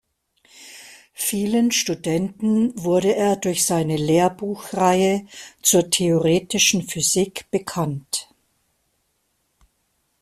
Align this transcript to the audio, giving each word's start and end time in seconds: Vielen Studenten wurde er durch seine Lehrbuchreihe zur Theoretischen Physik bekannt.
Vielen 1.13 1.69
Studenten 1.69 2.73
wurde 2.83 3.13
er 3.15 3.35
durch 3.35 3.67
seine 3.67 3.97
Lehrbuchreihe 3.97 5.27
zur 5.61 5.91
Theoretischen 5.91 6.81
Physik 6.87 7.45
bekannt. 7.51 8.27